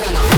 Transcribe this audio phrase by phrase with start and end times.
[0.00, 0.37] Antenna.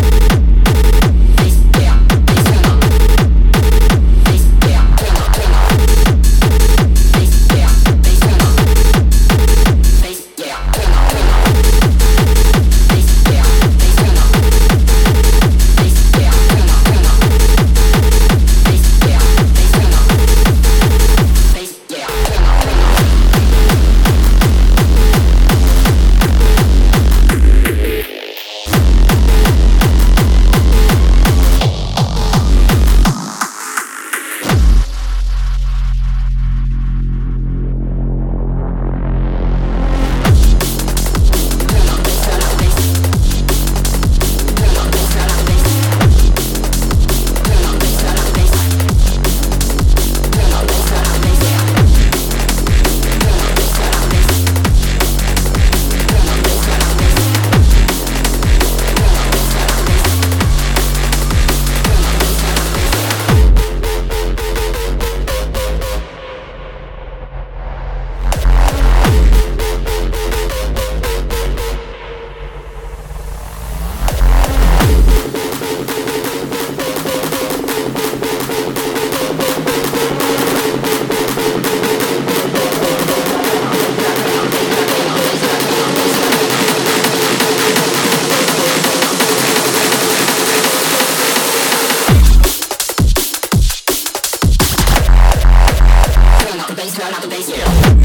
[96.81, 98.00] bass, turn up the bass, yeah.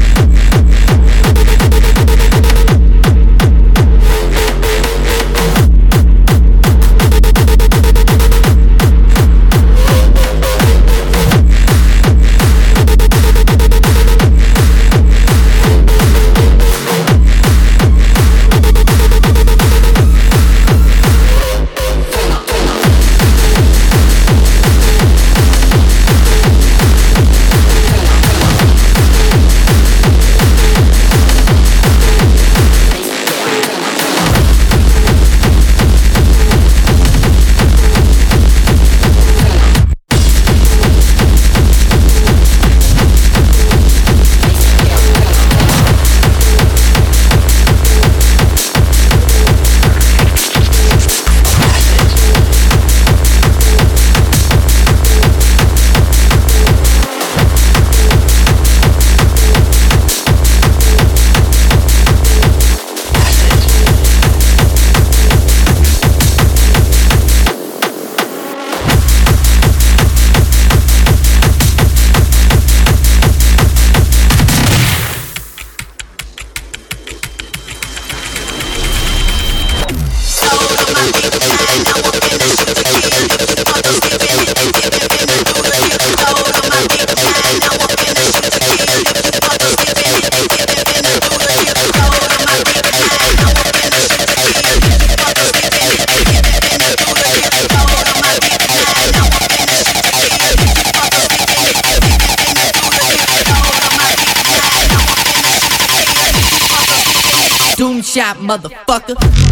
[108.16, 109.45] shot, motherfucker.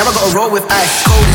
[0.00, 1.29] Now I gotta roll with ice cold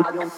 [0.00, 0.31] Avión.